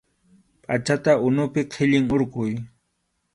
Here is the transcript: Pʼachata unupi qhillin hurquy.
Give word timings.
Pʼachata 0.63 1.13
unupi 1.27 1.61
qhillin 1.75 2.09
hurquy. 2.11 2.49